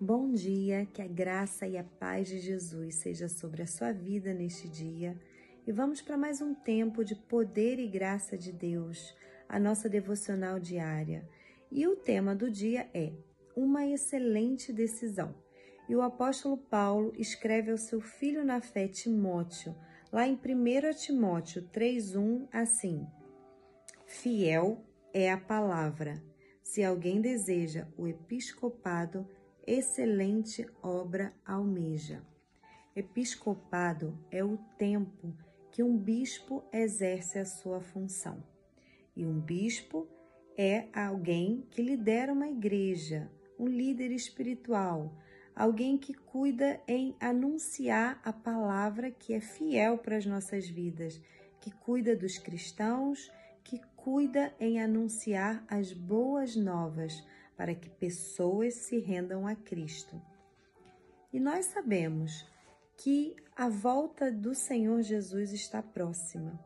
[0.00, 4.32] Bom dia, que a graça e a paz de Jesus seja sobre a sua vida
[4.32, 5.20] neste dia.
[5.66, 9.12] E vamos para mais um tempo de poder e graça de Deus,
[9.48, 11.28] a nossa devocional diária.
[11.68, 13.12] E o tema do dia é
[13.56, 15.34] uma excelente decisão.
[15.88, 19.74] E o apóstolo Paulo escreve ao seu filho na fé Timóteo,
[20.12, 23.04] lá em 1 Timóteo 3:1 assim:
[24.06, 24.80] Fiel
[25.12, 26.22] é a palavra.
[26.62, 29.26] Se alguém deseja o episcopado,
[29.68, 32.22] excelente obra almeja.
[32.96, 35.36] Episcopado é o tempo
[35.70, 38.42] que um bispo exerce a sua função.
[39.14, 40.08] E um bispo
[40.56, 45.14] é alguém que lidera uma igreja, um líder espiritual,
[45.54, 51.20] alguém que cuida em anunciar a palavra que é fiel para as nossas vidas,
[51.60, 53.30] que cuida dos cristãos,
[53.62, 57.22] que cuida em anunciar as boas novas
[57.58, 60.22] para que pessoas se rendam a Cristo.
[61.32, 62.46] E nós sabemos
[62.96, 66.58] que a volta do Senhor Jesus está próxima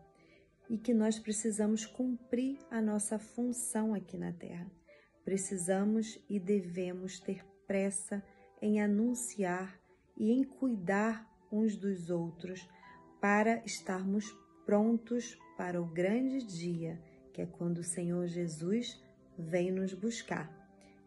[0.68, 4.70] e que nós precisamos cumprir a nossa função aqui na terra.
[5.24, 8.22] Precisamos e devemos ter pressa
[8.60, 9.80] em anunciar
[10.16, 12.68] e em cuidar uns dos outros
[13.18, 14.30] para estarmos
[14.66, 17.00] prontos para o grande dia,
[17.32, 19.02] que é quando o Senhor Jesus
[19.38, 20.61] vem nos buscar.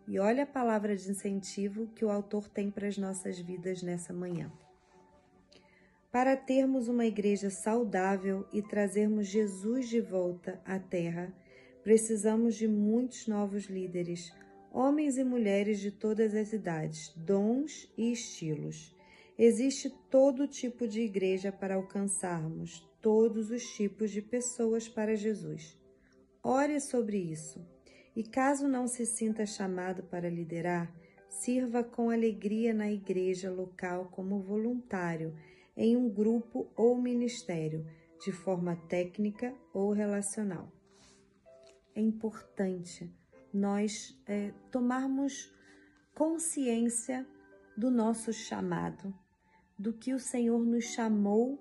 [0.08, 4.14] E olha a palavra de incentivo que o autor tem para as nossas vidas nessa
[4.14, 4.52] manhã.
[6.11, 11.33] Para termos uma igreja saudável e trazermos Jesus de volta à terra,
[11.83, 14.31] precisamos de muitos novos líderes,
[14.72, 18.95] homens e mulheres de todas as idades, dons e estilos.
[19.38, 25.78] Existe todo tipo de igreja para alcançarmos todos os tipos de pessoas para Jesus.
[26.44, 27.74] Ore sobre isso
[28.16, 30.94] e caso não se sinta chamado para liderar,
[31.27, 35.35] sirva com alegria na igreja local como voluntário,
[35.75, 37.86] em um grupo ou ministério,
[38.23, 40.71] de forma técnica ou relacional.
[41.93, 43.14] É importante
[43.53, 45.53] nós é, tomarmos
[46.14, 47.27] consciência
[47.76, 49.14] do nosso chamado,
[49.77, 51.59] do que o Senhor nos chamou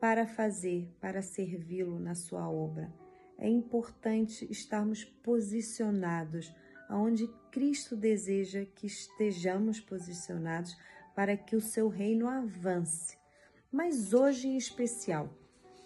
[0.00, 3.05] para fazer, para servi-lo na sua obra
[3.38, 6.52] é importante estarmos posicionados
[6.88, 10.76] aonde Cristo deseja que estejamos posicionados
[11.14, 13.16] para que o seu reino avance.
[13.70, 15.28] Mas hoje em especial,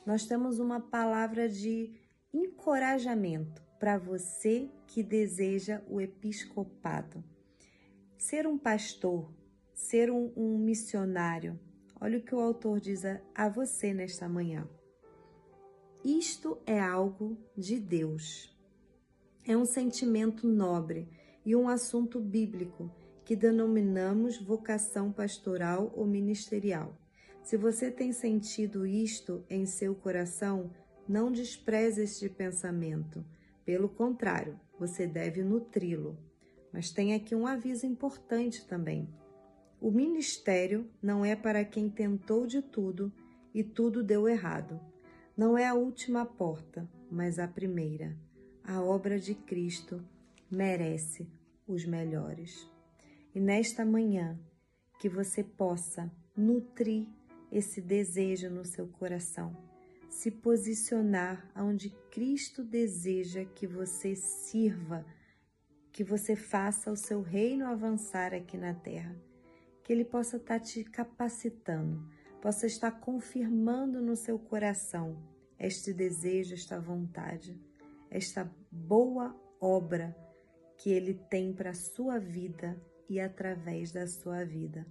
[0.05, 1.95] nós temos uma palavra de
[2.33, 7.25] encorajamento para você que deseja o episcopado.
[8.19, 9.33] Ser um pastor,
[9.73, 11.59] ser um, um missionário,
[12.01, 14.69] olha o que o autor diz a, a você nesta manhã.
[16.05, 18.51] Isto é algo de Deus.
[19.47, 21.07] É um sentimento nobre
[21.45, 22.91] e um assunto bíblico
[23.23, 26.97] que denominamos vocação pastoral ou ministerial.
[27.43, 30.71] Se você tem sentido isto em seu coração,
[31.07, 33.23] não despreze este pensamento.
[33.67, 36.17] Pelo contrário, você deve nutri-lo.
[36.73, 39.07] Mas tem aqui um aviso importante também.
[39.79, 43.13] O ministério não é para quem tentou de tudo
[43.53, 44.81] e tudo deu errado.
[45.41, 48.15] Não é a última porta, mas a primeira.
[48.63, 50.07] A obra de Cristo
[50.51, 51.27] merece
[51.67, 52.71] os melhores.
[53.35, 54.39] E nesta manhã,
[55.01, 57.09] que você possa nutrir
[57.51, 59.57] esse desejo no seu coração,
[60.11, 65.07] se posicionar onde Cristo deseja que você sirva,
[65.91, 69.17] que você faça o seu reino avançar aqui na terra,
[69.83, 75.17] que Ele possa estar te capacitando possa estar confirmando no seu coração
[75.67, 77.61] este desejo, esta vontade,
[78.11, 80.17] esta boa obra
[80.79, 84.87] que Ele tem para a sua vida e através da sua vida.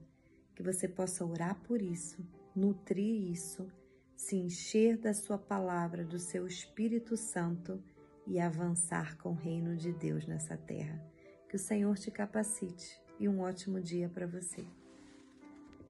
[0.56, 2.24] Que você possa orar por isso,
[2.56, 3.68] nutrir isso,
[4.16, 7.81] se encher da Sua palavra, do seu Espírito Santo
[8.28, 11.02] e avançar com o reino de Deus nessa terra.
[11.47, 14.67] Que o Senhor te capacite e um ótimo dia para você.